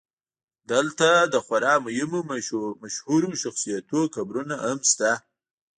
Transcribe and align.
دلته 0.71 1.07
د 1.33 1.35
خورا 1.45 1.75
مهمو 1.85 2.19
مشهورو 2.83 3.29
شخصیتونو 3.43 4.11
قبرونه 4.15 4.55
هم 4.65 4.79
شته. 4.91 5.11